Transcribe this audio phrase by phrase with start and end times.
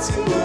[0.00, 0.39] to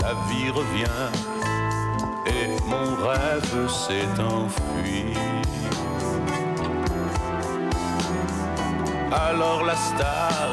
[0.00, 1.08] la vie revient
[2.26, 5.14] et mon rêve s'est enfui.
[9.10, 10.48] Alors la star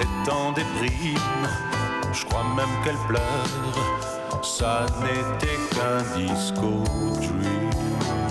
[0.00, 1.48] est en déprime,
[2.12, 6.84] je crois même qu'elle pleure, ça n'était qu'un disco
[7.20, 8.25] dream.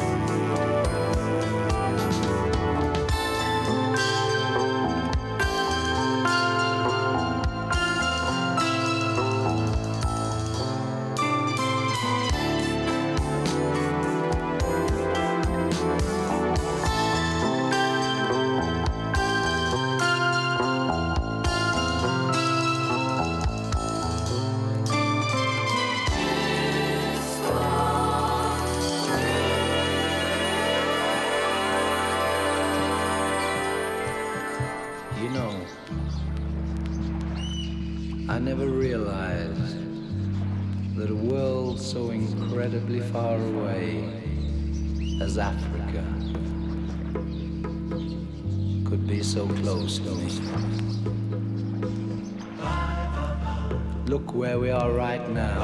[54.16, 55.60] Look where we are right now.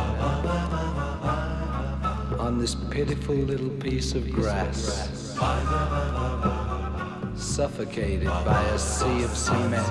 [2.38, 5.38] On this pitiful little piece of grass
[7.34, 9.88] suffocated by a sea of cement,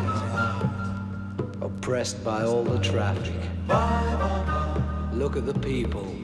[1.62, 3.32] oppressed by all the traffic.
[5.14, 6.14] Look at the people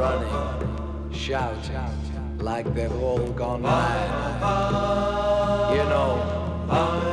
[0.00, 4.40] running, shouting like they've all gone mad.
[5.76, 7.11] You know,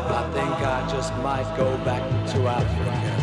[0.60, 3.19] think I just might go back to Africa.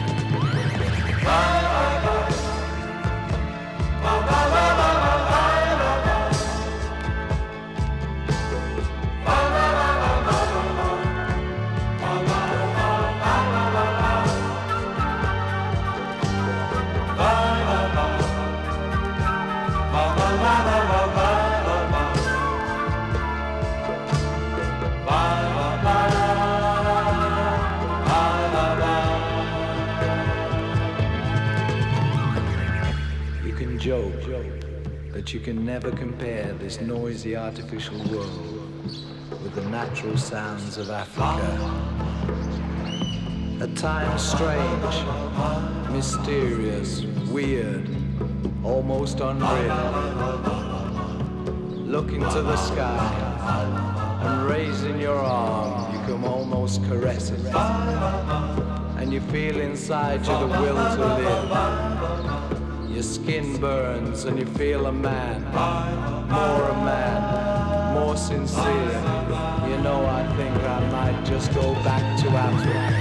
[33.87, 34.21] Joke
[35.13, 38.75] that you can never compare this noisy artificial world
[39.45, 41.53] with the natural sounds of Africa.
[43.63, 44.97] At times strange,
[45.93, 47.89] mysterious, weird,
[48.65, 49.77] almost unreal.
[51.87, 57.47] Looking to the sky and raising your arm, you can almost caress it.
[58.99, 61.86] And you feel inside you the will to live.
[62.97, 65.43] Your skin burns and you feel a man,
[66.31, 68.65] more a man, more sincere.
[69.69, 72.96] You know, I think I might just go back to Africa.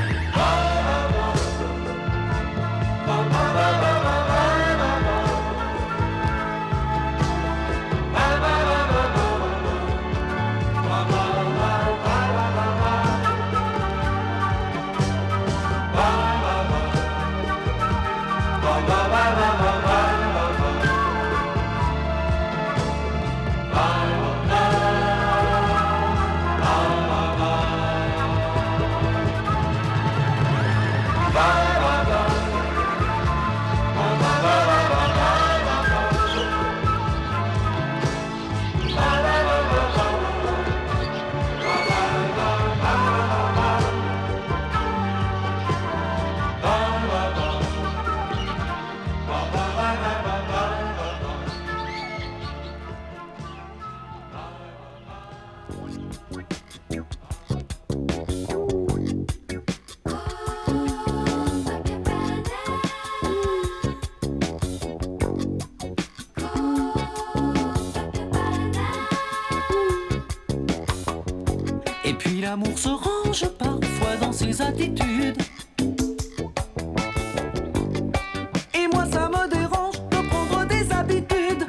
[72.57, 75.41] L'amour se range parfois dans ses attitudes.
[78.73, 81.67] Et moi, ça me dérange de prendre des habitudes.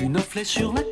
[0.00, 0.89] Une flèche sur la tête.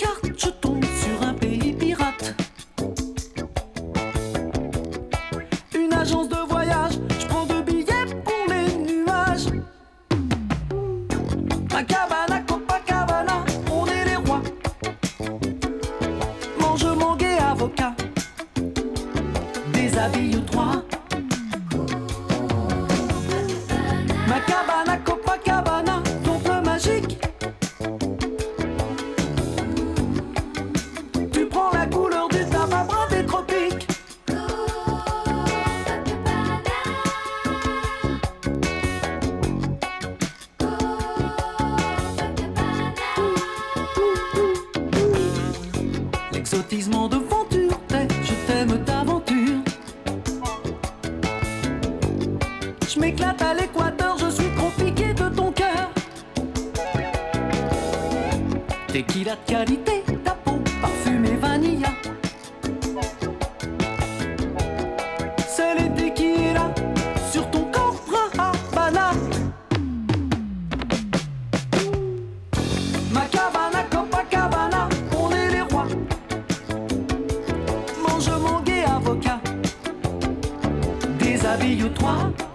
[81.68, 82.47] filles ou trois.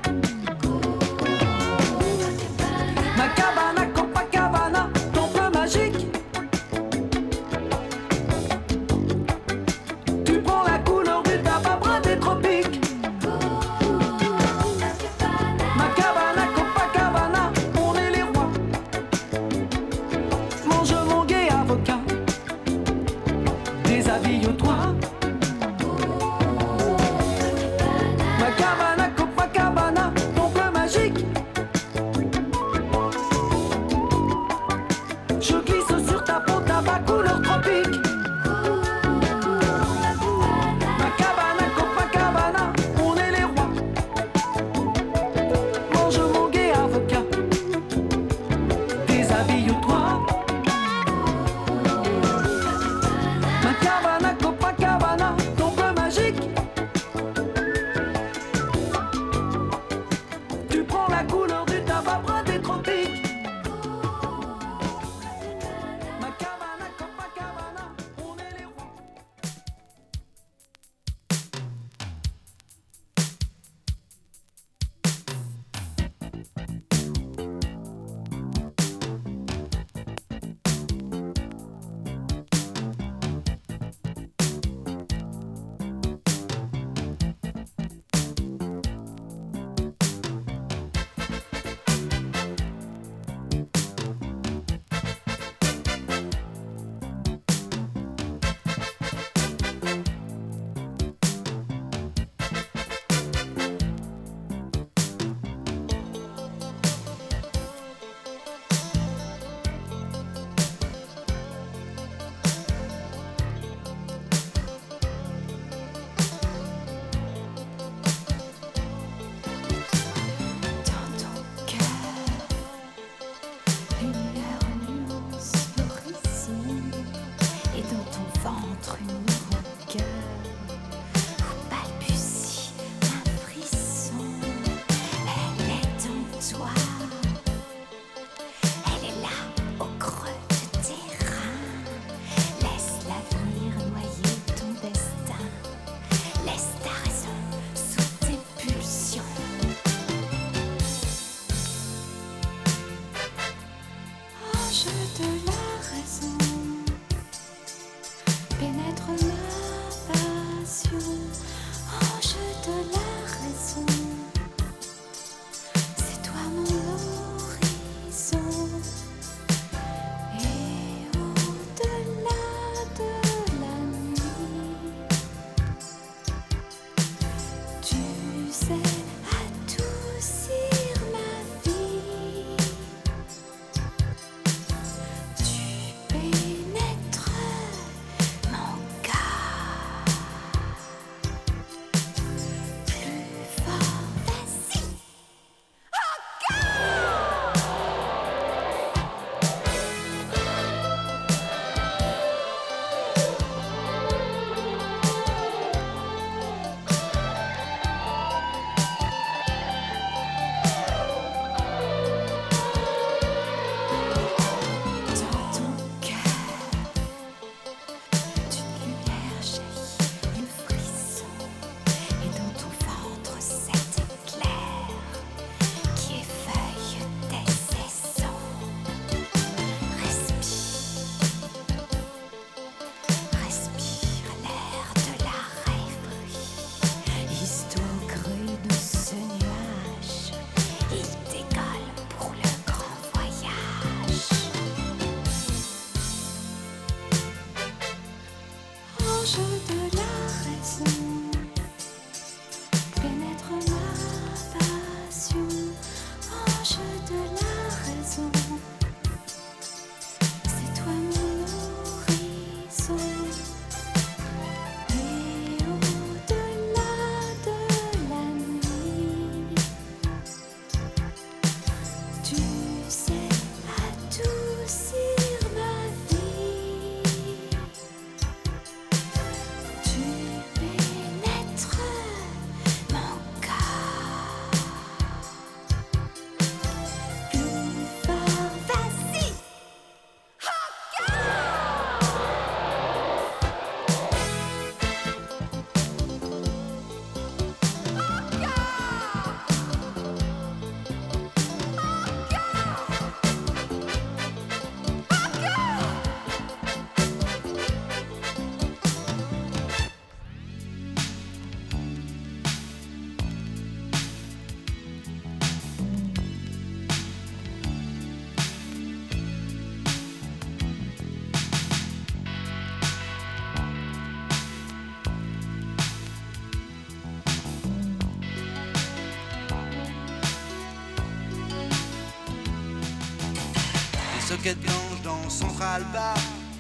[334.34, 336.19] Socket blanche dans Central Park.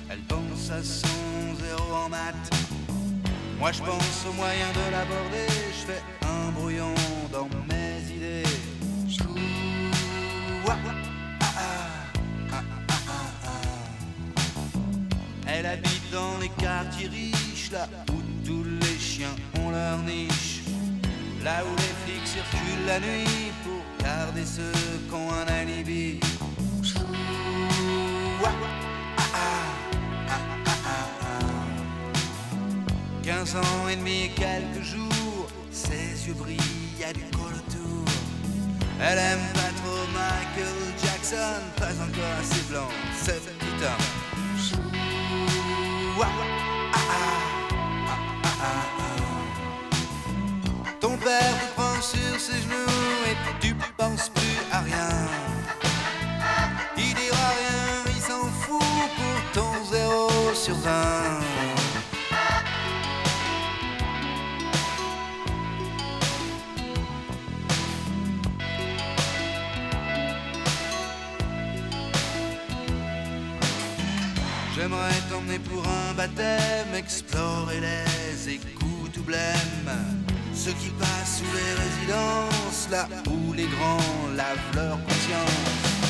[0.09, 2.49] Elle pense à son zéro en maths.
[3.59, 5.47] Moi je pense au moyen de l'aborder.
[5.77, 6.93] Je fais un brouillon
[7.31, 8.43] dans mes idées.
[10.67, 10.77] Ah,
[12.51, 12.61] ah,
[13.07, 13.61] ah.
[15.47, 20.61] Elle habite dans les quartiers riches, là où tous les chiens ont leur niche.
[21.43, 26.19] Là où les flics circulent la nuit pour garder ceux qui ont un alibi.
[33.23, 38.05] 15 ans et demi quelques jours, ses yeux brillent à du col autour.
[39.01, 42.89] Elle aime pas trop Michael Jackson, pas encore assez blanc,
[43.21, 43.97] cette putain.
[46.21, 46.99] Ah, ah, ah,
[48.07, 48.17] ah,
[48.61, 48.67] ah,
[48.99, 49.13] ah.
[50.99, 55.32] Ton père te prend sur ses genoux et tu penses plus à rien.
[60.63, 60.91] Sur 20.
[74.73, 79.41] J'aimerais t'emmener pour un baptême, explorer les égouts tout blême.
[80.53, 86.02] Ceux qui passent sous les résidences, là où les grands lavent leur conscience.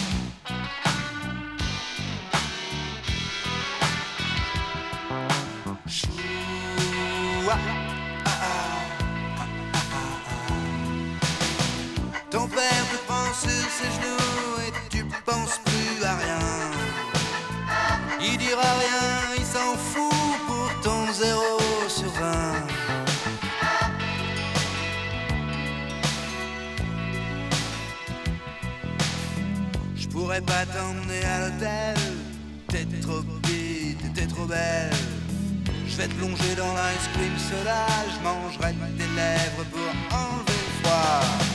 [12.31, 16.39] Ton père te prend sur ses genoux et tu penses plus à rien.
[18.21, 22.31] Il dira rien, il s'en fout pour ton zéro sur 20.
[29.97, 31.97] Je pourrais pas t'emmener à l'hôtel,
[32.69, 35.22] t'es trop petite, t'es trop belle.
[35.93, 40.83] Je vais te plonger dans l'ice cream soda, je mangerai tes lèvres pour enlever le
[40.83, 41.52] froid.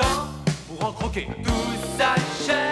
[0.00, 1.28] pour en croquer.
[1.44, 2.71] Tout s'achète.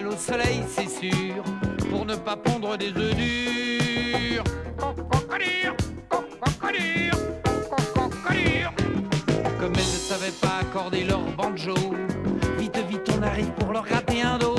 [0.00, 1.44] Au soleil, c'est sûr,
[1.90, 4.44] pour ne pas pondre des œufs durs.
[9.60, 11.74] Comme elles ne savaient pas accorder leur banjo,
[12.58, 14.56] vite, vite, on arrive pour leur gratter un dos.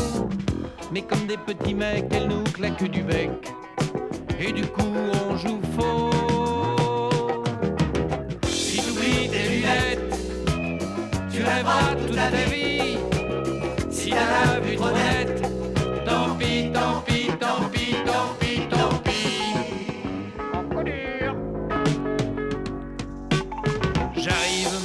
[0.92, 3.32] Mais comme des petits mecs, elles nous claquent du bec.
[4.40, 4.94] Et du coup,
[5.30, 6.12] on joue faux.
[8.48, 10.16] Si tu oublies tes lunettes,
[11.32, 12.83] tu rêveras toute ta vie.
[16.06, 19.56] Tant pis, tant pis, tant pis, tant pis, tant pis.
[24.16, 24.76] J'arrive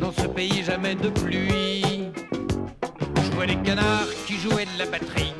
[0.00, 2.10] dans ce pays jamais de pluie.
[3.16, 5.34] Je vois les canards qui jouaient de la batterie.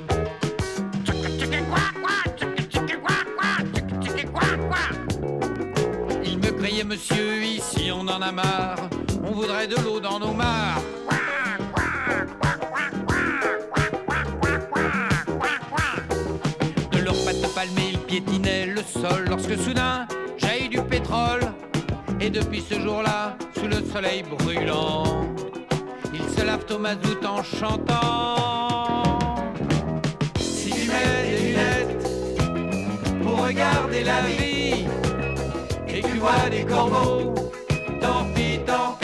[6.25, 8.91] Ils me criaient, monsieur, ici on en a marre.
[9.25, 10.83] On voudrait de l'eau dans nos mares.
[18.15, 20.07] piétinait le sol lorsque soudain
[20.39, 21.41] jaillit du pétrole.
[22.21, 25.27] Et depuis ce jour-là, sous le soleil brûlant,
[26.13, 29.35] ils se lavent au mazout en chantant.
[30.39, 32.07] Si tu mets des lunettes
[33.23, 34.87] pour regarder la vie
[35.89, 37.35] et tu vois des corbeaux,
[38.01, 39.04] tant pis, tant pis.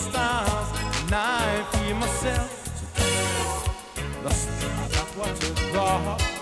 [0.00, 0.68] stars,
[1.12, 2.50] I feel myself
[4.24, 4.48] lost.
[4.62, 6.39] I got what you brought.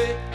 [0.00, 0.29] fait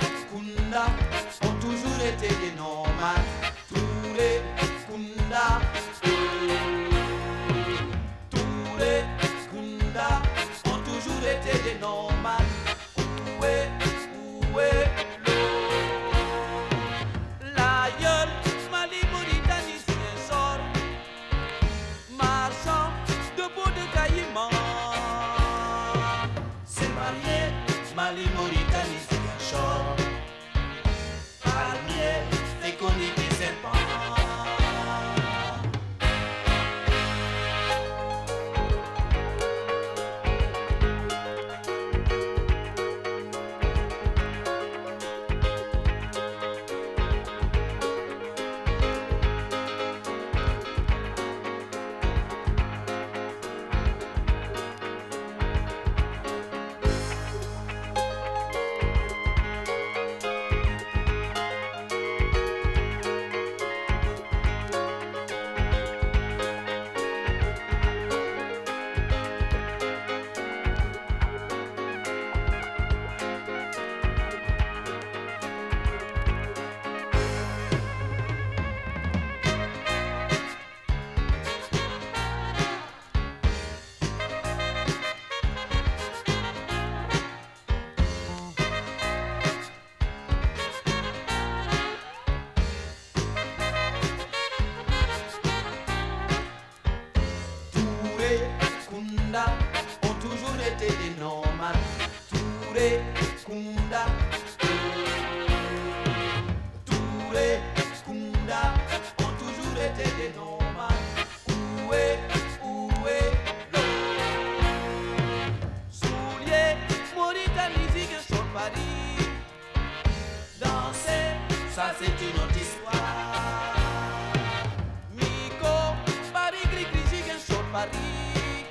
[127.76, 128.64] Paris.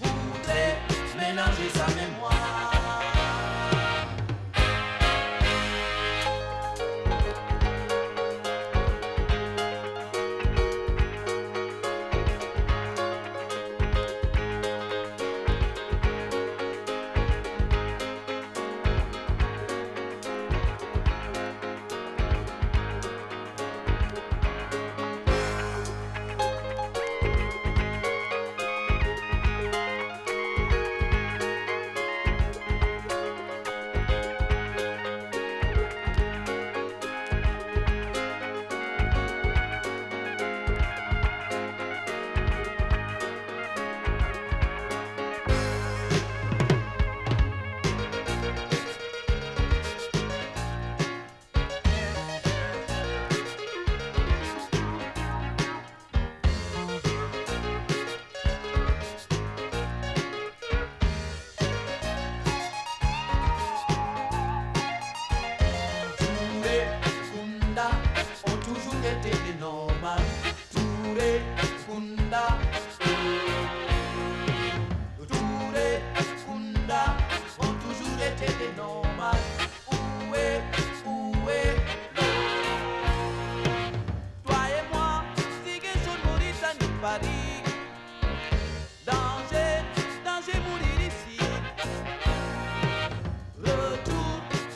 [0.00, 0.76] Voudrait
[1.18, 2.27] mélanger sa mémoire.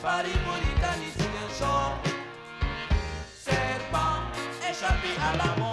[0.03, 1.95] farine monitani, siguen son.
[3.45, 4.19] Serpent
[4.69, 5.72] échappé à la mort.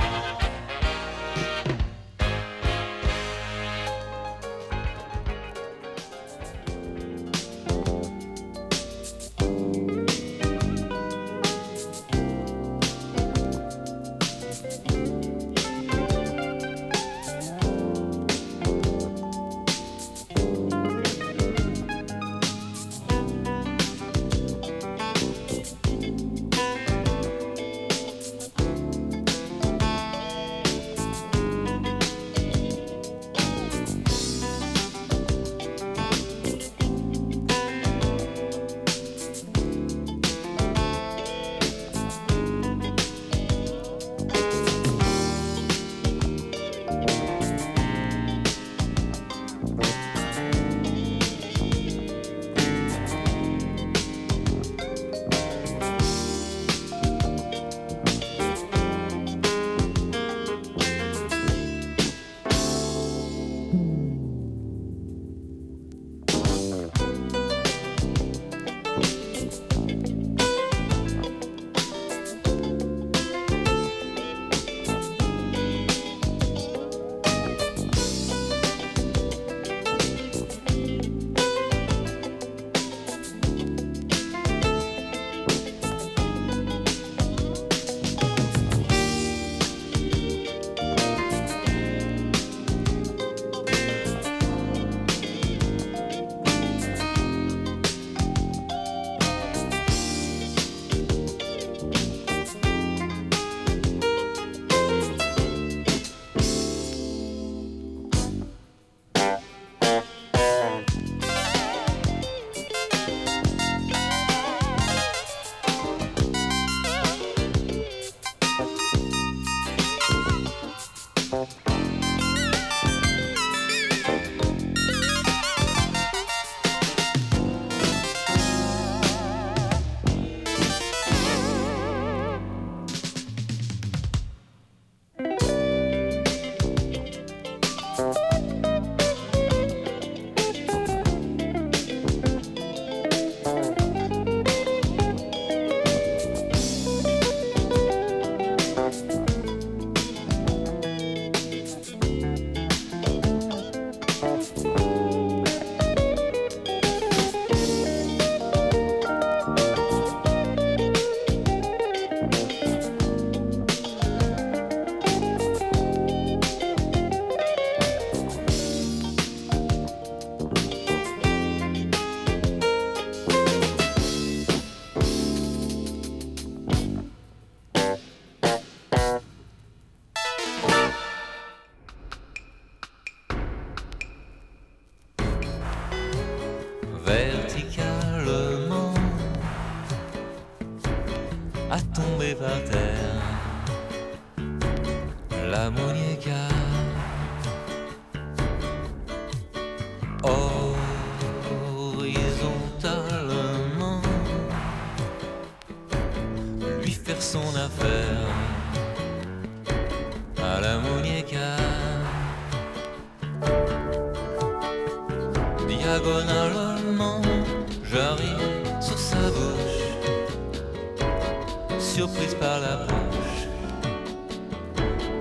[222.01, 223.43] Surprise par la bouche.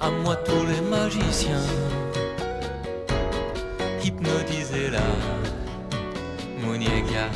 [0.00, 1.66] à moi tous les magiciens.
[4.04, 5.08] Hypnotisez la
[6.62, 7.26] Monieka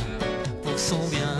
[0.61, 1.35] pour son bien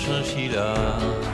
[0.00, 1.29] 失去了。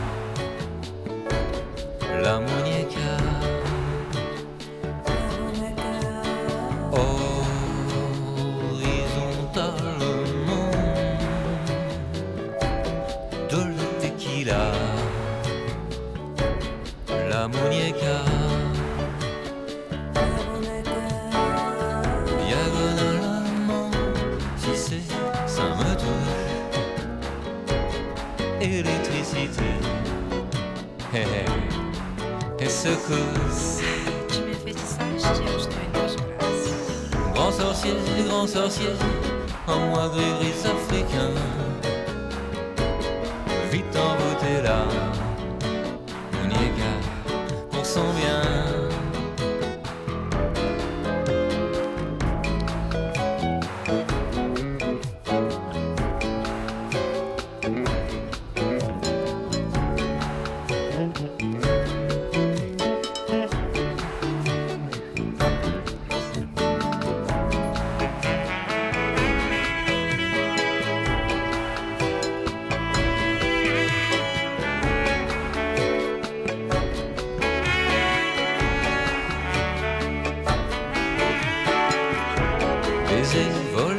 [83.27, 83.96] rising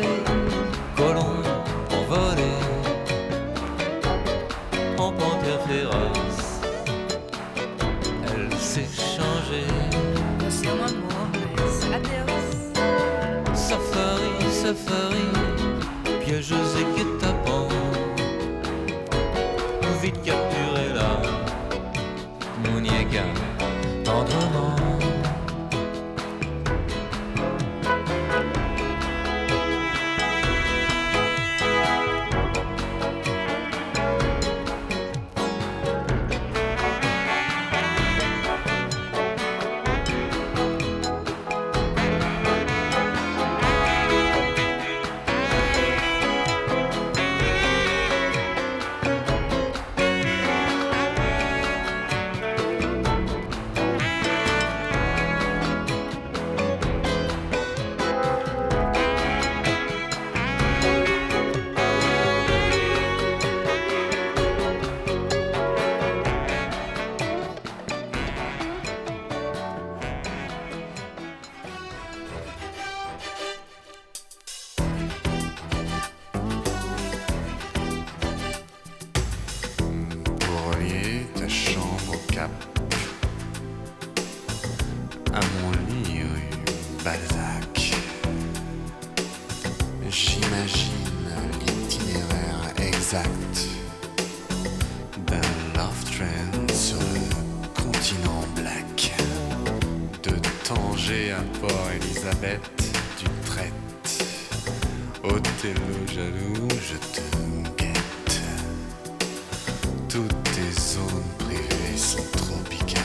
[110.18, 113.04] Toutes tes zones privées sont tropicales.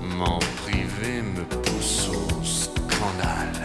[0.00, 3.60] M'en priver me pousse au scandale.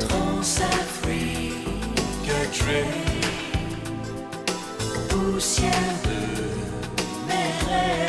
[0.00, 1.68] Transafrique
[2.58, 2.86] Trade,
[5.08, 6.20] poussière de
[7.28, 8.01] mes rêves.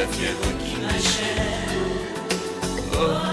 [0.00, 1.28] Lefie ruki nasze.
[3.00, 3.29] Oh.